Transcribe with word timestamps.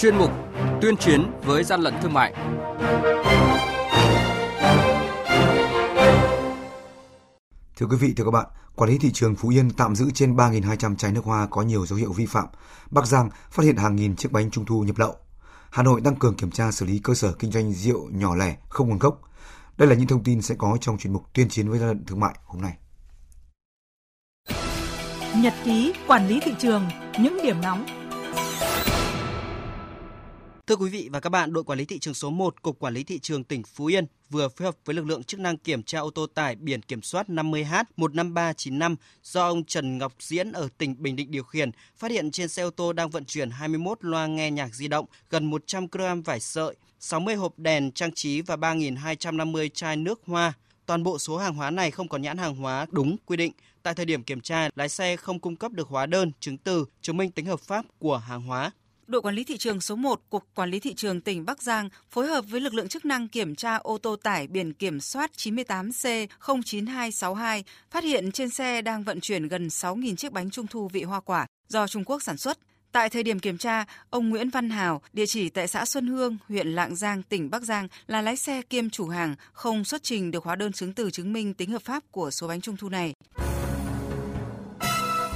chuyên 0.00 0.18
mục 0.18 0.30
Tuyên 0.80 0.96
chiến 0.96 1.30
với 1.44 1.64
gian 1.64 1.80
lận 1.80 1.94
thương 2.02 2.12
mại. 2.12 2.34
Thưa 7.76 7.86
quý 7.86 7.96
vị, 7.96 8.12
thưa 8.16 8.24
các 8.24 8.30
bạn, 8.30 8.46
quản 8.76 8.90
lý 8.90 8.98
thị 8.98 9.10
trường 9.12 9.34
Phú 9.34 9.48
Yên 9.48 9.70
tạm 9.70 9.94
giữ 9.94 10.10
trên 10.14 10.36
3.200 10.36 10.96
chai 10.96 11.12
nước 11.12 11.24
hoa 11.24 11.46
có 11.50 11.62
nhiều 11.62 11.86
dấu 11.86 11.98
hiệu 11.98 12.12
vi 12.12 12.26
phạm. 12.26 12.46
Bắc 12.90 13.06
Giang 13.06 13.30
phát 13.50 13.62
hiện 13.62 13.76
hàng 13.76 13.96
nghìn 13.96 14.16
chiếc 14.16 14.32
bánh 14.32 14.50
trung 14.50 14.64
thu 14.64 14.82
nhập 14.82 14.98
lậu. 14.98 15.16
Hà 15.70 15.82
Nội 15.82 16.00
tăng 16.04 16.16
cường 16.16 16.34
kiểm 16.34 16.50
tra 16.50 16.70
xử 16.70 16.86
lý 16.86 17.00
cơ 17.04 17.14
sở 17.14 17.32
kinh 17.32 17.50
doanh 17.50 17.72
rượu 17.72 18.08
nhỏ 18.10 18.34
lẻ 18.34 18.56
không 18.68 18.88
nguồn 18.88 18.98
gốc. 18.98 19.20
Đây 19.76 19.88
là 19.88 19.94
những 19.94 20.06
thông 20.06 20.24
tin 20.24 20.42
sẽ 20.42 20.54
có 20.58 20.78
trong 20.80 20.98
chuyên 20.98 21.12
mục 21.12 21.22
tuyên 21.34 21.48
chiến 21.48 21.68
với 21.68 21.78
gian 21.78 21.88
lận 21.88 22.04
thương 22.06 22.20
mại 22.20 22.34
hôm 22.44 22.62
nay. 22.62 22.72
Nhật 25.36 25.54
ký 25.64 25.92
quản 26.06 26.28
lý 26.28 26.40
thị 26.40 26.54
trường, 26.58 26.88
những 27.18 27.38
điểm 27.42 27.60
nóng 27.60 27.99
Thưa 30.70 30.76
quý 30.76 30.90
vị 30.90 31.08
và 31.12 31.20
các 31.20 31.30
bạn, 31.30 31.52
đội 31.52 31.64
quản 31.64 31.78
lý 31.78 31.84
thị 31.84 31.98
trường 31.98 32.14
số 32.14 32.30
1 32.30 32.62
Cục 32.62 32.78
Quản 32.78 32.94
lý 32.94 33.04
thị 33.04 33.18
trường 33.18 33.44
tỉnh 33.44 33.62
Phú 33.62 33.86
Yên 33.86 34.06
vừa 34.30 34.48
phối 34.48 34.66
hợp 34.66 34.76
với 34.84 34.94
lực 34.94 35.06
lượng 35.06 35.24
chức 35.24 35.40
năng 35.40 35.56
kiểm 35.56 35.82
tra 35.82 35.98
ô 35.98 36.10
tô 36.10 36.26
tải 36.26 36.56
biển 36.56 36.82
kiểm 36.82 37.02
soát 37.02 37.28
50H15395 37.28 38.96
do 39.22 39.46
ông 39.48 39.64
Trần 39.64 39.98
Ngọc 39.98 40.12
Diễn 40.18 40.52
ở 40.52 40.68
tỉnh 40.78 41.02
Bình 41.02 41.16
Định 41.16 41.30
điều 41.30 41.42
khiển, 41.42 41.70
phát 41.96 42.10
hiện 42.10 42.30
trên 42.30 42.48
xe 42.48 42.62
ô 42.62 42.70
tô 42.70 42.92
đang 42.92 43.10
vận 43.10 43.24
chuyển 43.24 43.50
21 43.50 43.98
loa 44.00 44.26
nghe 44.26 44.50
nhạc 44.50 44.74
di 44.74 44.88
động, 44.88 45.06
gần 45.30 45.46
100 45.46 45.88
kg 45.88 46.22
vải 46.24 46.40
sợi, 46.40 46.76
60 47.00 47.34
hộp 47.34 47.58
đèn 47.58 47.92
trang 47.92 48.12
trí 48.14 48.40
và 48.40 48.56
3.250 48.56 49.68
chai 49.74 49.96
nước 49.96 50.20
hoa. 50.26 50.52
Toàn 50.86 51.02
bộ 51.02 51.18
số 51.18 51.36
hàng 51.36 51.54
hóa 51.54 51.70
này 51.70 51.90
không 51.90 52.08
có 52.08 52.18
nhãn 52.18 52.38
hàng 52.38 52.56
hóa 52.56 52.86
đúng 52.90 53.16
quy 53.26 53.36
định. 53.36 53.52
Tại 53.82 53.94
thời 53.94 54.06
điểm 54.06 54.22
kiểm 54.22 54.40
tra, 54.40 54.68
lái 54.74 54.88
xe 54.88 55.16
không 55.16 55.40
cung 55.40 55.56
cấp 55.56 55.72
được 55.72 55.88
hóa 55.88 56.06
đơn, 56.06 56.32
chứng 56.40 56.58
từ, 56.58 56.84
chứng 57.02 57.16
minh 57.16 57.30
tính 57.30 57.46
hợp 57.46 57.60
pháp 57.60 57.84
của 57.98 58.16
hàng 58.16 58.42
hóa 58.42 58.70
đội 59.10 59.22
quản 59.22 59.34
lý 59.34 59.44
thị 59.44 59.56
trường 59.56 59.80
số 59.80 59.96
1, 59.96 60.20
Cục 60.30 60.44
Quản 60.54 60.70
lý 60.70 60.80
Thị 60.80 60.94
trường 60.94 61.20
tỉnh 61.20 61.44
Bắc 61.44 61.62
Giang 61.62 61.88
phối 62.10 62.26
hợp 62.26 62.44
với 62.48 62.60
lực 62.60 62.74
lượng 62.74 62.88
chức 62.88 63.04
năng 63.04 63.28
kiểm 63.28 63.54
tra 63.54 63.76
ô 63.76 63.98
tô 63.98 64.16
tải 64.16 64.46
biển 64.46 64.72
kiểm 64.72 65.00
soát 65.00 65.30
98C09262, 65.36 67.62
phát 67.90 68.04
hiện 68.04 68.32
trên 68.32 68.50
xe 68.50 68.82
đang 68.82 69.02
vận 69.02 69.20
chuyển 69.20 69.48
gần 69.48 69.66
6.000 69.66 70.16
chiếc 70.16 70.32
bánh 70.32 70.50
trung 70.50 70.66
thu 70.66 70.88
vị 70.88 71.02
hoa 71.02 71.20
quả 71.20 71.46
do 71.68 71.86
Trung 71.86 72.04
Quốc 72.04 72.22
sản 72.22 72.36
xuất. 72.36 72.58
Tại 72.92 73.08
thời 73.08 73.22
điểm 73.22 73.38
kiểm 73.38 73.58
tra, 73.58 73.84
ông 74.10 74.28
Nguyễn 74.28 74.50
Văn 74.50 74.70
Hào, 74.70 75.02
địa 75.12 75.26
chỉ 75.26 75.48
tại 75.48 75.68
xã 75.68 75.84
Xuân 75.84 76.06
Hương, 76.06 76.36
huyện 76.48 76.68
Lạng 76.68 76.96
Giang, 76.96 77.22
tỉnh 77.22 77.50
Bắc 77.50 77.62
Giang 77.62 77.88
là 78.06 78.22
lái 78.22 78.36
xe 78.36 78.62
kiêm 78.62 78.90
chủ 78.90 79.08
hàng, 79.08 79.34
không 79.52 79.84
xuất 79.84 80.02
trình 80.02 80.30
được 80.30 80.44
hóa 80.44 80.56
đơn 80.56 80.72
chứng 80.72 80.92
từ 80.92 81.10
chứng 81.10 81.32
minh 81.32 81.54
tính 81.54 81.70
hợp 81.70 81.82
pháp 81.82 82.02
của 82.10 82.30
số 82.30 82.48
bánh 82.48 82.60
trung 82.60 82.76
thu 82.76 82.88
này. 82.88 83.12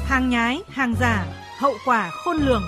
Hàng 0.04 0.30
nhái, 0.30 0.58
hàng 0.68 0.94
giả, 1.00 1.26
hậu 1.58 1.74
quả 1.84 2.10
khôn 2.10 2.36
lường. 2.36 2.62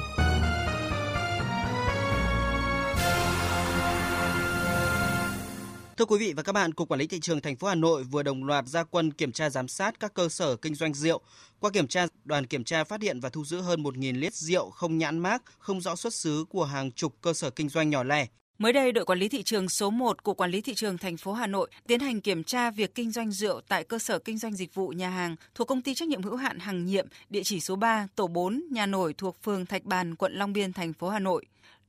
Thưa 5.97 6.05
quý 6.05 6.19
vị 6.19 6.33
và 6.37 6.43
các 6.43 6.53
bạn, 6.53 6.75
Cục 6.75 6.89
Quản 6.89 7.01
lý 7.01 7.07
thị 7.07 7.21
trường 7.21 7.41
thành 7.41 7.57
phố 7.57 7.69
Hà 7.69 7.75
Nội 7.75 8.05
vừa 8.05 8.23
đồng 8.23 8.45
loạt 8.45 8.67
ra 8.67 8.85
quân 8.85 9.13
kiểm 9.13 9.33
tra 9.33 9.51
giám 9.51 9.69
sát 9.69 10.01
các 10.01 10.15
cơ 10.15 10.29
sở 10.29 10.57
kinh 10.57 10.75
doanh 10.75 10.95
rượu. 10.95 11.21
Qua 11.61 11.71
kiểm 11.71 11.89
tra, 11.89 12.07
đoàn 12.25 12.47
kiểm 12.47 12.65
tra 12.65 12.85
phát 12.85 13.03
hiện 13.03 13.21
và 13.21 13.29
thu 13.29 13.45
giữ 13.45 13.61
hơn 13.61 13.83
1.000 13.83 14.19
lít 14.19 14.35
rượu 14.35 14.71
không 14.71 14.99
nhãn 14.99 15.19
mác, 15.19 15.43
không 15.59 15.81
rõ 15.81 15.97
xuất 15.97 16.15
xứ 16.15 16.45
của 16.49 16.65
hàng 16.65 16.93
chục 16.93 17.15
cơ 17.21 17.33
sở 17.33 17.51
kinh 17.51 17.69
doanh 17.69 17.91
nhỏ 17.91 18.03
lẻ. 18.03 18.27
Mới 18.59 18.73
đây, 18.73 18.93
đội 18.93 19.05
quản 19.05 19.19
lý 19.19 19.29
thị 19.29 19.43
trường 19.43 19.69
số 19.69 19.91
1 19.91 20.23
của 20.23 20.35
Quản 20.35 20.51
lý 20.51 20.61
thị 20.61 20.75
trường 20.75 20.99
thành 20.99 21.17
phố 21.17 21.33
Hà 21.33 21.47
Nội 21.47 21.71
tiến 21.87 22.01
hành 22.01 22.21
kiểm 22.21 22.45
tra 22.45 22.71
việc 22.71 22.95
kinh 22.95 23.11
doanh 23.11 23.33
rượu 23.33 23.61
tại 23.69 23.85
cơ 23.85 23.99
sở 23.99 24.19
kinh 24.19 24.39
doanh 24.39 24.57
dịch 24.57 24.75
vụ 24.75 24.89
nhà 24.89 25.11
hàng 25.11 25.37
thuộc 25.55 25.69
công 25.69 25.83
ty 25.83 25.95
trách 25.95 26.09
nhiệm 26.09 26.23
hữu 26.23 26.37
hạn 26.37 26.59
Hằng 26.59 26.87
Nhiệm, 26.87 27.07
địa 27.31 27.43
chỉ 27.45 27.61
số 27.61 27.77
3, 27.77 28.09
tổ 28.17 28.27
4, 28.27 28.63
nhà 28.71 28.87
nổi 28.87 29.15
thuộc 29.19 29.37
phường 29.43 29.67
Thạch 29.67 29.85
Bàn, 29.85 30.15
quận 30.15 30.33
Long 30.33 30.53
Biên, 30.53 30.73
thành 30.73 30.93
phố 30.93 31.09
Hà 31.09 31.19
Nội 31.19 31.45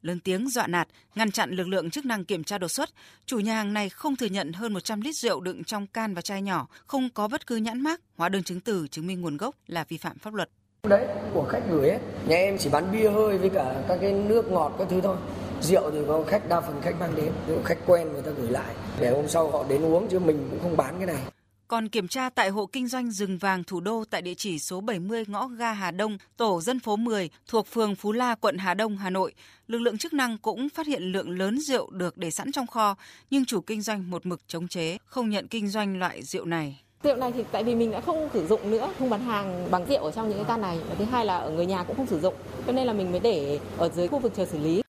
lớn 0.08 0.20
tiếng 0.20 0.50
dọa 0.50 0.68
nạt, 0.68 0.88
ngăn 1.16 1.32
chặn 1.32 1.52
lực 1.52 1.68
lượng 1.68 1.90
chức 1.90 2.06
năng 2.06 2.26
kiểm 2.26 2.44
tra 2.44 2.58
đột 2.58 2.68
xuất. 2.68 2.90
Chủ 3.26 3.40
nhà 3.40 3.54
hàng 3.54 3.74
này 3.74 3.90
không 3.90 4.16
thừa 4.16 4.26
nhận 4.26 4.54
hơn 4.54 4.74
100 4.74 5.02
lít 5.02 5.16
rượu 5.16 5.42
đựng 5.42 5.64
trong 5.64 5.88
can 5.88 6.14
và 6.14 6.22
chai 6.22 6.42
nhỏ, 6.42 6.68
không 6.88 7.10
có 7.10 7.28
bất 7.28 7.48
cứ 7.48 7.56
nhãn 7.56 7.82
mác, 7.82 8.02
hóa 8.18 8.30
đơn 8.30 8.44
chứng 8.44 8.60
từ 8.60 8.88
chứng 8.88 9.08
minh 9.08 9.22
nguồn 9.22 9.38
gốc 9.38 9.56
là 9.68 9.86
vi 9.90 9.98
phạm 9.98 10.18
pháp 10.18 10.34
luật. 10.34 10.50
Đấy, 10.84 11.08
của 11.34 11.44
khách 11.50 11.62
gửi 11.70 11.90
ấy. 11.90 12.00
Nhà 12.28 12.36
em 12.36 12.58
chỉ 12.58 12.70
bán 12.70 12.92
bia 12.92 13.10
hơi 13.10 13.38
với 13.38 13.50
cả 13.50 13.84
các 13.88 13.98
cái 14.02 14.14
nước 14.14 14.52
ngọt 14.52 14.76
các 14.80 14.88
thứ 14.90 15.02
thôi. 15.02 15.18
Rượu 15.62 15.92
thì 15.92 15.98
có 16.08 16.24
khách 16.28 16.50
đa 16.50 16.62
phần 16.62 16.82
khách 16.82 17.00
mang 17.00 17.16
đến, 17.16 17.32
khách 17.66 17.78
quen 17.86 18.14
người 18.14 18.22
ta 18.22 18.32
gửi 18.32 18.50
lại 18.50 18.76
để 19.00 19.12
hôm 19.12 19.28
sau 19.28 19.52
họ 19.52 19.66
đến 19.70 19.86
uống 19.86 20.08
chứ 20.08 20.20
mình 20.20 20.48
cũng 20.52 20.60
không 20.62 20.78
bán 20.78 20.96
cái 20.98 21.08
này. 21.08 21.24
Còn 21.68 21.90
kiểm 21.90 22.08
tra 22.08 22.30
tại 22.30 22.50
hộ 22.50 22.66
kinh 22.66 22.88
doanh 22.88 23.12
rừng 23.12 23.38
vàng 23.38 23.64
thủ 23.64 23.80
đô 23.80 24.04
tại 24.10 24.22
địa 24.22 24.34
chỉ 24.34 24.60
số 24.60 24.82
70 24.82 25.24
ngõ 25.28 25.48
ga 25.48 25.74
Hà 25.74 25.92
Đông, 25.92 26.18
tổ 26.38 26.62
dân 26.62 26.80
phố 26.80 26.96
10 26.96 27.30
thuộc 27.48 27.68
phường 27.68 27.96
Phú 27.96 28.12
La, 28.12 28.36
quận 28.36 28.58
Hà 28.58 28.74
Đông, 28.74 28.98
Hà 28.98 29.10
Nội, 29.10 29.34
lực 29.68 29.78
lượng 29.78 29.98
chức 29.98 30.14
năng 30.14 30.38
cũng 30.38 30.70
phát 30.70 30.88
hiện 30.88 31.04
lượng 31.04 31.30
lớn 31.30 31.60
rượu 31.60 31.90
được 31.92 32.18
để 32.18 32.32
sẵn 32.32 32.52
trong 32.52 32.68
kho, 32.68 32.96
nhưng 33.30 33.46
chủ 33.46 33.62
kinh 33.62 33.82
doanh 33.82 34.10
một 34.10 34.26
mực 34.26 34.48
chống 34.48 34.68
chế, 34.68 34.98
không 35.06 35.30
nhận 35.30 35.48
kinh 35.48 35.68
doanh 35.68 36.00
loại 36.00 36.24
rượu 36.24 36.46
này. 36.46 36.82
Rượu 37.04 37.16
này 37.16 37.32
thì 37.32 37.44
tại 37.52 37.64
vì 37.64 37.76
mình 37.76 37.92
đã 37.92 38.02
không 38.02 38.30
sử 38.34 38.48
dụng 38.48 38.72
nữa, 38.72 38.94
không 39.00 39.10
bán 39.10 39.22
hàng 39.22 39.72
bằng 39.72 39.86
rượu 39.90 40.04
ở 40.04 40.12
trong 40.12 40.30
những 40.30 40.38
cái 40.38 40.48
can 40.48 40.62
này. 40.62 40.78
Và 40.90 40.96
thứ 40.96 41.06
hai 41.06 41.26
là 41.26 41.38
ở 41.38 41.50
người 41.50 41.66
nhà 41.66 41.84
cũng 41.84 41.96
không 41.96 42.08
sử 42.08 42.20
dụng, 42.20 42.34
cho 42.68 42.72
nên 42.72 42.88
là 42.88 42.94
mình 42.94 43.12
mới 43.12 43.20
để 43.20 43.60
ở 43.78 43.90
dưới 43.90 44.08
khu 44.08 44.20
vực 44.20 44.34
chờ 44.36 44.46
xử 44.46 44.60
lý. 44.60 44.82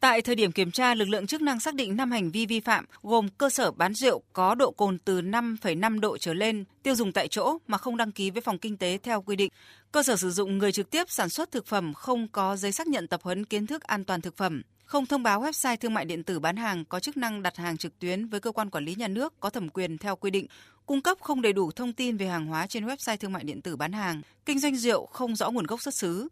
Tại 0.00 0.22
thời 0.22 0.34
điểm 0.34 0.52
kiểm 0.52 0.70
tra, 0.70 0.94
lực 0.94 1.08
lượng 1.08 1.26
chức 1.26 1.42
năng 1.42 1.60
xác 1.60 1.74
định 1.74 1.96
5 1.96 2.10
hành 2.10 2.30
vi 2.30 2.46
vi 2.46 2.60
phạm 2.60 2.84
gồm 3.02 3.28
cơ 3.28 3.50
sở 3.50 3.70
bán 3.70 3.94
rượu 3.94 4.22
có 4.32 4.54
độ 4.54 4.70
cồn 4.70 4.98
từ 4.98 5.20
5,5 5.20 6.00
độ 6.00 6.18
trở 6.18 6.34
lên, 6.34 6.64
tiêu 6.82 6.94
dùng 6.94 7.12
tại 7.12 7.28
chỗ 7.28 7.58
mà 7.66 7.78
không 7.78 7.96
đăng 7.96 8.12
ký 8.12 8.30
với 8.30 8.42
phòng 8.42 8.58
kinh 8.58 8.76
tế 8.76 8.98
theo 9.02 9.22
quy 9.22 9.36
định, 9.36 9.50
cơ 9.92 10.02
sở 10.02 10.16
sử 10.16 10.30
dụng 10.30 10.58
người 10.58 10.72
trực 10.72 10.90
tiếp 10.90 11.04
sản 11.10 11.28
xuất 11.28 11.52
thực 11.52 11.66
phẩm 11.66 11.94
không 11.94 12.28
có 12.28 12.56
giấy 12.56 12.72
xác 12.72 12.86
nhận 12.86 13.08
tập 13.08 13.20
huấn 13.22 13.44
kiến 13.44 13.66
thức 13.66 13.82
an 13.82 14.04
toàn 14.04 14.20
thực 14.20 14.36
phẩm, 14.36 14.62
không 14.84 15.06
thông 15.06 15.22
báo 15.22 15.42
website 15.42 15.76
thương 15.76 15.94
mại 15.94 16.04
điện 16.04 16.24
tử 16.24 16.38
bán 16.38 16.56
hàng 16.56 16.84
có 16.84 17.00
chức 17.00 17.16
năng 17.16 17.42
đặt 17.42 17.56
hàng 17.56 17.76
trực 17.76 17.98
tuyến 17.98 18.26
với 18.26 18.40
cơ 18.40 18.52
quan 18.52 18.70
quản 18.70 18.84
lý 18.84 18.94
nhà 18.94 19.08
nước 19.08 19.40
có 19.40 19.50
thẩm 19.50 19.68
quyền 19.68 19.98
theo 19.98 20.16
quy 20.16 20.30
định, 20.30 20.46
cung 20.86 21.02
cấp 21.02 21.18
không 21.20 21.42
đầy 21.42 21.52
đủ 21.52 21.70
thông 21.70 21.92
tin 21.92 22.16
về 22.16 22.26
hàng 22.26 22.46
hóa 22.46 22.66
trên 22.66 22.86
website 22.86 23.16
thương 23.16 23.32
mại 23.32 23.44
điện 23.44 23.62
tử 23.62 23.76
bán 23.76 23.92
hàng, 23.92 24.22
kinh 24.46 24.58
doanh 24.58 24.76
rượu 24.76 25.06
không 25.06 25.36
rõ 25.36 25.50
nguồn 25.50 25.66
gốc 25.66 25.82
xuất 25.82 25.94
xứ, 25.94 26.28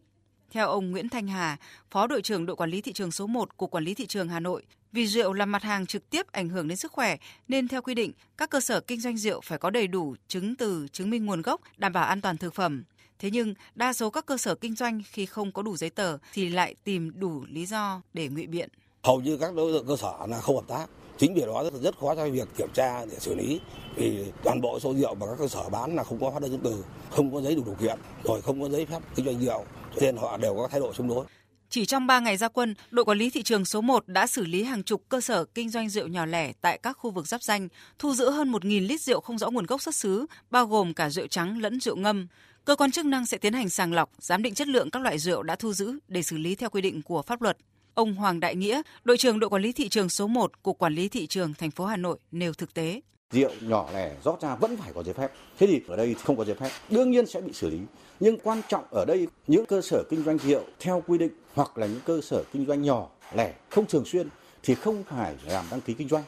theo 0.50 0.68
ông 0.68 0.90
Nguyễn 0.90 1.08
Thanh 1.08 1.28
Hà, 1.28 1.56
Phó 1.90 2.06
đội 2.06 2.22
trưởng 2.22 2.46
đội 2.46 2.56
quản 2.56 2.70
lý 2.70 2.80
thị 2.80 2.92
trường 2.92 3.10
số 3.10 3.26
1 3.26 3.56
của 3.56 3.66
Quản 3.66 3.84
lý 3.84 3.94
thị 3.94 4.06
trường 4.06 4.28
Hà 4.28 4.40
Nội, 4.40 4.62
vì 4.92 5.06
rượu 5.06 5.32
là 5.32 5.46
mặt 5.46 5.62
hàng 5.62 5.86
trực 5.86 6.10
tiếp 6.10 6.26
ảnh 6.32 6.48
hưởng 6.48 6.68
đến 6.68 6.76
sức 6.76 6.92
khỏe 6.92 7.16
nên 7.48 7.68
theo 7.68 7.82
quy 7.82 7.94
định, 7.94 8.12
các 8.36 8.50
cơ 8.50 8.60
sở 8.60 8.80
kinh 8.80 9.00
doanh 9.00 9.16
rượu 9.16 9.40
phải 9.40 9.58
có 9.58 9.70
đầy 9.70 9.86
đủ 9.86 10.14
chứng 10.28 10.56
từ 10.56 10.86
chứng 10.92 11.10
minh 11.10 11.26
nguồn 11.26 11.42
gốc, 11.42 11.60
đảm 11.76 11.92
bảo 11.92 12.04
an 12.04 12.20
toàn 12.20 12.36
thực 12.36 12.54
phẩm. 12.54 12.84
Thế 13.18 13.30
nhưng, 13.30 13.54
đa 13.74 13.92
số 13.92 14.10
các 14.10 14.26
cơ 14.26 14.36
sở 14.36 14.54
kinh 14.54 14.74
doanh 14.74 15.02
khi 15.10 15.26
không 15.26 15.52
có 15.52 15.62
đủ 15.62 15.76
giấy 15.76 15.90
tờ 15.90 16.18
thì 16.32 16.48
lại 16.48 16.74
tìm 16.84 17.12
đủ 17.20 17.44
lý 17.48 17.66
do 17.66 18.02
để 18.12 18.28
ngụy 18.28 18.46
biện. 18.46 18.68
Hầu 19.02 19.20
như 19.20 19.36
các 19.36 19.54
đối 19.54 19.72
tượng 19.72 19.86
cơ 19.86 19.96
sở 19.96 20.26
là 20.28 20.40
không 20.40 20.56
hợp 20.56 20.68
tác. 20.68 20.86
Chính 21.18 21.34
vì 21.34 21.40
đó 21.40 21.64
rất, 21.64 21.82
rất 21.82 21.98
khó 21.98 22.14
cho 22.14 22.28
việc 22.28 22.48
kiểm 22.56 22.68
tra 22.74 23.04
để 23.04 23.18
xử 23.18 23.34
lý. 23.34 23.60
Vì 23.96 24.24
toàn 24.44 24.60
bộ 24.60 24.80
số 24.80 24.94
rượu 24.94 25.14
mà 25.14 25.26
các 25.26 25.36
cơ 25.38 25.48
sở 25.48 25.68
bán 25.68 25.96
là 25.96 26.04
không 26.04 26.20
có 26.20 26.30
hóa 26.30 26.40
đơn 26.40 26.50
chứng 26.50 26.60
từ, 26.64 26.84
không 27.10 27.34
có 27.34 27.40
giấy 27.40 27.54
đủ 27.54 27.62
điều 27.64 27.74
kiện, 27.74 27.98
rồi 28.24 28.42
không 28.42 28.62
có 28.62 28.68
giấy 28.68 28.86
phép 28.86 28.98
kinh 29.14 29.26
doanh 29.26 29.40
rượu 29.40 29.64
nên 30.00 30.16
họ 30.16 30.36
đều 30.36 30.54
có 30.54 30.68
thái 30.68 30.80
độ 30.80 30.92
chống 30.92 31.08
đối. 31.08 31.26
Chỉ 31.68 31.86
trong 31.86 32.06
3 32.06 32.20
ngày 32.20 32.36
ra 32.36 32.48
quân, 32.48 32.74
đội 32.90 33.04
quản 33.04 33.18
lý 33.18 33.30
thị 33.30 33.42
trường 33.42 33.64
số 33.64 33.80
1 33.80 34.08
đã 34.08 34.26
xử 34.26 34.44
lý 34.44 34.62
hàng 34.62 34.82
chục 34.82 35.02
cơ 35.08 35.20
sở 35.20 35.44
kinh 35.44 35.70
doanh 35.70 35.88
rượu 35.88 36.06
nhỏ 36.06 36.26
lẻ 36.26 36.52
tại 36.60 36.78
các 36.82 36.92
khu 36.92 37.10
vực 37.10 37.26
giáp 37.26 37.42
danh, 37.42 37.68
thu 37.98 38.14
giữ 38.14 38.30
hơn 38.30 38.52
1.000 38.52 38.86
lít 38.86 39.00
rượu 39.00 39.20
không 39.20 39.38
rõ 39.38 39.50
nguồn 39.50 39.66
gốc 39.66 39.82
xuất 39.82 39.94
xứ, 39.94 40.26
bao 40.50 40.66
gồm 40.66 40.94
cả 40.94 41.10
rượu 41.10 41.26
trắng 41.26 41.60
lẫn 41.60 41.80
rượu 41.80 41.96
ngâm. 41.96 42.26
Cơ 42.64 42.76
quan 42.76 42.90
chức 42.90 43.06
năng 43.06 43.26
sẽ 43.26 43.38
tiến 43.38 43.52
hành 43.52 43.68
sàng 43.68 43.92
lọc, 43.92 44.10
giám 44.18 44.42
định 44.42 44.54
chất 44.54 44.68
lượng 44.68 44.90
các 44.90 45.02
loại 45.02 45.18
rượu 45.18 45.42
đã 45.42 45.56
thu 45.56 45.72
giữ 45.72 45.98
để 46.08 46.22
xử 46.22 46.36
lý 46.36 46.54
theo 46.54 46.70
quy 46.70 46.80
định 46.80 47.02
của 47.02 47.22
pháp 47.22 47.42
luật. 47.42 47.56
Ông 47.94 48.14
Hoàng 48.14 48.40
Đại 48.40 48.56
Nghĩa, 48.56 48.82
đội 49.04 49.16
trưởng 49.16 49.40
đội 49.40 49.50
quản 49.50 49.62
lý 49.62 49.72
thị 49.72 49.88
trường 49.88 50.08
số 50.08 50.26
1 50.26 50.62
của 50.62 50.72
Quản 50.72 50.94
lý 50.94 51.08
thị 51.08 51.26
trường 51.26 51.54
thành 51.54 51.70
phố 51.70 51.84
Hà 51.84 51.96
Nội 51.96 52.18
nêu 52.32 52.52
thực 52.52 52.74
tế. 52.74 53.00
Rượu 53.30 53.50
nhỏ 53.60 53.88
lẻ 53.94 54.10
rót 54.24 54.40
ra 54.40 54.54
vẫn 54.54 54.76
phải 54.76 54.92
có 54.94 55.02
giấy 55.02 55.14
phép. 55.14 55.32
Thế 55.58 55.66
thì 55.66 55.80
ở 55.88 55.96
đây 55.96 56.14
không 56.24 56.36
có 56.36 56.44
giấy 56.44 56.54
phép, 56.54 56.70
đương 56.90 57.10
nhiên 57.10 57.26
sẽ 57.26 57.40
bị 57.40 57.52
xử 57.52 57.70
lý. 57.70 57.78
Nhưng 58.20 58.38
quan 58.38 58.60
trọng 58.68 58.84
ở 58.90 59.04
đây 59.04 59.26
những 59.46 59.66
cơ 59.66 59.80
sở 59.80 60.04
kinh 60.10 60.24
doanh 60.24 60.38
rượu 60.38 60.62
theo 60.80 61.02
quy 61.06 61.18
định 61.18 61.30
hoặc 61.54 61.78
là 61.78 61.86
những 61.86 62.00
cơ 62.04 62.20
sở 62.20 62.42
kinh 62.52 62.66
doanh 62.66 62.82
nhỏ 62.82 63.08
lẻ 63.34 63.54
không 63.70 63.86
thường 63.86 64.04
xuyên 64.04 64.28
thì 64.62 64.74
không 64.74 65.04
phải 65.04 65.34
làm 65.46 65.64
đăng 65.70 65.80
ký 65.80 65.94
kinh 65.94 66.08
doanh. 66.08 66.22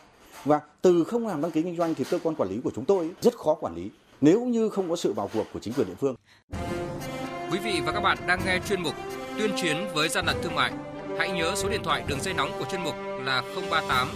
Và 0.44 0.60
từ 0.82 1.04
không 1.04 1.26
làm 1.26 1.42
đăng 1.42 1.50
ký 1.50 1.62
kinh 1.62 1.76
doanh 1.76 1.94
thì 1.94 2.04
cơ 2.10 2.18
quan 2.22 2.34
quản 2.34 2.50
lý 2.50 2.60
của 2.64 2.70
chúng 2.74 2.84
tôi 2.84 3.10
rất 3.20 3.36
khó 3.36 3.54
quản 3.54 3.74
lý 3.74 3.90
nếu 4.20 4.44
như 4.44 4.68
không 4.68 4.90
có 4.90 4.96
sự 4.96 5.12
vào 5.12 5.30
cuộc 5.34 5.44
của 5.52 5.60
chính 5.60 5.74
quyền 5.74 5.86
địa 5.86 5.94
phương. 6.00 6.14
Quý 7.52 7.58
vị 7.58 7.80
và 7.86 7.92
các 7.92 8.00
bạn 8.00 8.18
đang 8.26 8.40
nghe 8.46 8.60
chuyên 8.68 8.82
mục 8.82 8.94
Tuyên 9.38 9.50
chiến 9.62 9.76
với 9.94 10.08
gian 10.08 10.26
lận 10.26 10.36
thương 10.42 10.54
mại. 10.54 10.72
Hãy 11.18 11.30
nhớ 11.30 11.52
số 11.56 11.68
điện 11.68 11.80
thoại 11.84 12.04
đường 12.08 12.20
dây 12.20 12.34
nóng 12.34 12.50
của 12.58 12.64
chuyên 12.70 12.82
mục 12.82 12.94
là 13.24 13.42
038 13.70 14.08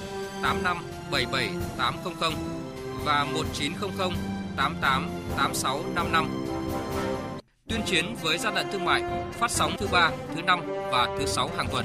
85 0.42 0.76
77 1.10 1.50
800 1.78 2.32
và 3.04 3.24
1900 3.24 4.10
88 4.56 5.10
86 5.36 5.80
55 5.94 6.28
tuyên 7.68 7.82
chiến 7.86 8.14
với 8.22 8.38
gian 8.38 8.54
lận 8.54 8.66
thương 8.72 8.84
mại 8.84 9.02
phát 9.32 9.50
sóng 9.50 9.72
thứ 9.78 9.86
ba, 9.92 10.10
thứ 10.34 10.42
năm 10.42 10.60
và 10.92 11.16
thứ 11.18 11.26
sáu 11.26 11.50
hàng 11.56 11.66
tuần. 11.72 11.84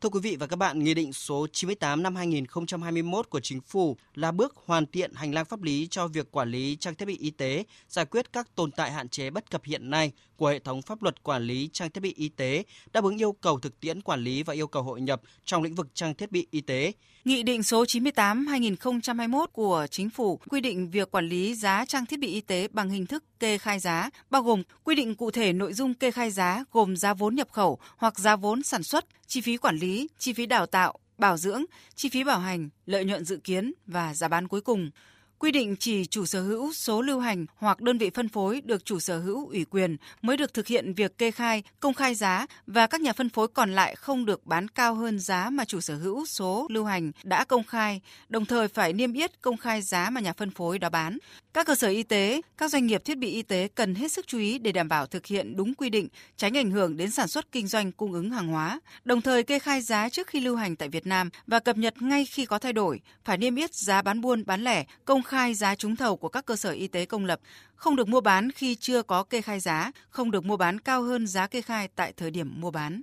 Thưa 0.00 0.08
quý 0.08 0.20
vị 0.22 0.36
và 0.36 0.46
các 0.46 0.56
bạn, 0.56 0.84
Nghị 0.84 0.94
định 0.94 1.12
số 1.12 1.46
98 1.52 2.02
năm 2.02 2.16
2021 2.16 3.30
của 3.30 3.40
Chính 3.40 3.60
phủ 3.60 3.96
là 4.14 4.32
bước 4.32 4.54
hoàn 4.66 4.86
thiện 4.86 5.14
hành 5.14 5.34
lang 5.34 5.44
pháp 5.44 5.62
lý 5.62 5.86
cho 5.90 6.08
việc 6.08 6.30
quản 6.30 6.50
lý 6.50 6.76
trang 6.80 6.94
thiết 6.94 7.04
bị 7.04 7.16
y 7.20 7.30
tế, 7.30 7.64
giải 7.88 8.04
quyết 8.04 8.32
các 8.32 8.54
tồn 8.54 8.70
tại 8.70 8.92
hạn 8.92 9.08
chế 9.08 9.30
bất 9.30 9.50
cập 9.50 9.64
hiện 9.64 9.90
nay 9.90 10.12
của 10.36 10.48
hệ 10.48 10.58
thống 10.58 10.82
pháp 10.82 11.02
luật 11.02 11.22
quản 11.22 11.42
lý 11.42 11.70
trang 11.72 11.90
thiết 11.90 12.00
bị 12.00 12.14
y 12.16 12.28
tế, 12.28 12.64
đáp 12.92 13.04
ứng 13.04 13.18
yêu 13.18 13.32
cầu 13.32 13.60
thực 13.60 13.80
tiễn 13.80 14.00
quản 14.00 14.20
lý 14.20 14.42
và 14.42 14.54
yêu 14.54 14.66
cầu 14.66 14.82
hội 14.82 15.00
nhập 15.00 15.20
trong 15.44 15.62
lĩnh 15.62 15.74
vực 15.74 15.86
trang 15.94 16.14
thiết 16.14 16.32
bị 16.32 16.46
y 16.50 16.60
tế. 16.60 16.92
Nghị 17.24 17.42
định 17.42 17.62
số 17.62 17.84
98/2021 17.84 19.46
của 19.52 19.86
Chính 19.90 20.10
phủ 20.10 20.40
quy 20.48 20.60
định 20.60 20.90
việc 20.90 21.10
quản 21.10 21.28
lý 21.28 21.54
giá 21.54 21.84
trang 21.84 22.06
thiết 22.06 22.18
bị 22.18 22.28
y 22.28 22.40
tế 22.40 22.68
bằng 22.68 22.90
hình 22.90 23.06
thức 23.06 23.24
kê 23.40 23.58
khai 23.58 23.78
giá, 23.78 24.10
bao 24.30 24.42
gồm 24.42 24.62
quy 24.84 24.94
định 24.94 25.14
cụ 25.14 25.30
thể 25.30 25.52
nội 25.52 25.72
dung 25.72 25.94
kê 25.94 26.10
khai 26.10 26.30
giá 26.30 26.64
gồm 26.72 26.96
giá 26.96 27.14
vốn 27.14 27.34
nhập 27.34 27.48
khẩu 27.52 27.78
hoặc 27.96 28.18
giá 28.18 28.36
vốn 28.36 28.62
sản 28.62 28.82
xuất, 28.82 29.04
chi 29.26 29.40
phí 29.40 29.56
quản 29.56 29.76
lý, 29.76 30.08
chi 30.18 30.32
phí 30.32 30.46
đào 30.46 30.66
tạo, 30.66 30.98
bảo 31.18 31.36
dưỡng, 31.36 31.64
chi 31.94 32.08
phí 32.08 32.24
bảo 32.24 32.38
hành, 32.38 32.68
lợi 32.86 33.04
nhuận 33.04 33.24
dự 33.24 33.36
kiến 33.36 33.72
và 33.86 34.14
giá 34.14 34.28
bán 34.28 34.48
cuối 34.48 34.60
cùng 34.60 34.90
quy 35.38 35.50
định 35.50 35.76
chỉ 35.76 36.06
chủ 36.06 36.26
sở 36.26 36.42
hữu 36.42 36.72
số 36.72 37.02
lưu 37.02 37.20
hành 37.20 37.46
hoặc 37.56 37.80
đơn 37.80 37.98
vị 37.98 38.10
phân 38.14 38.28
phối 38.28 38.60
được 38.60 38.84
chủ 38.84 39.00
sở 39.00 39.18
hữu 39.18 39.48
ủy 39.48 39.64
quyền 39.64 39.96
mới 40.22 40.36
được 40.36 40.54
thực 40.54 40.66
hiện 40.66 40.94
việc 40.94 41.18
kê 41.18 41.30
khai, 41.30 41.62
công 41.80 41.94
khai 41.94 42.14
giá 42.14 42.46
và 42.66 42.86
các 42.86 43.00
nhà 43.00 43.12
phân 43.12 43.28
phối 43.28 43.48
còn 43.48 43.72
lại 43.72 43.94
không 43.96 44.24
được 44.24 44.46
bán 44.46 44.68
cao 44.68 44.94
hơn 44.94 45.18
giá 45.18 45.50
mà 45.50 45.64
chủ 45.64 45.80
sở 45.80 45.94
hữu 45.96 46.26
số 46.26 46.66
lưu 46.70 46.84
hành 46.84 47.12
đã 47.22 47.44
công 47.44 47.64
khai, 47.64 48.00
đồng 48.28 48.44
thời 48.44 48.68
phải 48.68 48.92
niêm 48.92 49.12
yết 49.12 49.42
công 49.42 49.56
khai 49.56 49.82
giá 49.82 50.10
mà 50.10 50.20
nhà 50.20 50.32
phân 50.32 50.50
phối 50.50 50.78
đó 50.78 50.88
bán. 50.88 51.18
Các 51.54 51.66
cơ 51.66 51.74
sở 51.74 51.88
y 51.88 52.02
tế, 52.02 52.40
các 52.56 52.70
doanh 52.70 52.86
nghiệp 52.86 53.04
thiết 53.04 53.18
bị 53.18 53.30
y 53.30 53.42
tế 53.42 53.68
cần 53.74 53.94
hết 53.94 54.12
sức 54.12 54.26
chú 54.26 54.38
ý 54.38 54.58
để 54.58 54.72
đảm 54.72 54.88
bảo 54.88 55.06
thực 55.06 55.26
hiện 55.26 55.56
đúng 55.56 55.74
quy 55.74 55.90
định, 55.90 56.08
tránh 56.36 56.56
ảnh 56.56 56.70
hưởng 56.70 56.96
đến 56.96 57.10
sản 57.10 57.28
xuất 57.28 57.52
kinh 57.52 57.66
doanh 57.66 57.92
cung 57.92 58.12
ứng 58.12 58.30
hàng 58.30 58.48
hóa, 58.48 58.80
đồng 59.04 59.20
thời 59.20 59.42
kê 59.42 59.58
khai 59.58 59.80
giá 59.80 60.08
trước 60.08 60.26
khi 60.26 60.40
lưu 60.40 60.56
hành 60.56 60.76
tại 60.76 60.88
Việt 60.88 61.06
Nam 61.06 61.30
và 61.46 61.60
cập 61.60 61.76
nhật 61.76 62.02
ngay 62.02 62.24
khi 62.24 62.46
có 62.46 62.58
thay 62.58 62.72
đổi, 62.72 63.00
phải 63.24 63.38
niêm 63.38 63.56
yết 63.56 63.74
giá 63.74 64.02
bán 64.02 64.20
buôn 64.20 64.44
bán 64.46 64.64
lẻ, 64.64 64.84
công 65.04 65.22
khai 65.28 65.54
giá 65.54 65.74
trúng 65.74 65.96
thầu 65.96 66.16
của 66.16 66.28
các 66.28 66.46
cơ 66.46 66.56
sở 66.56 66.70
y 66.70 66.88
tế 66.88 67.04
công 67.04 67.24
lập, 67.24 67.40
không 67.74 67.96
được 67.96 68.08
mua 68.08 68.20
bán 68.20 68.50
khi 68.52 68.74
chưa 68.74 69.02
có 69.02 69.24
kê 69.24 69.40
khai 69.40 69.60
giá, 69.60 69.92
không 70.10 70.30
được 70.30 70.44
mua 70.44 70.56
bán 70.56 70.80
cao 70.80 71.02
hơn 71.02 71.26
giá 71.26 71.46
kê 71.46 71.62
khai 71.62 71.88
tại 71.96 72.12
thời 72.16 72.30
điểm 72.30 72.60
mua 72.60 72.70
bán. 72.70 73.02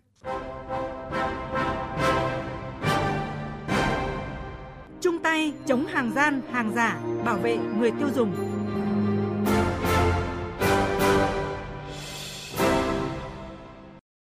Chung 5.02 5.20
tay 5.24 5.54
chống 5.68 5.86
hàng 5.86 6.12
gian, 6.16 6.42
hàng 6.52 6.72
giả, 6.76 7.00
bảo 7.26 7.38
vệ 7.38 7.58
người 7.58 7.92
tiêu 7.92 8.10
dùng. 8.16 8.55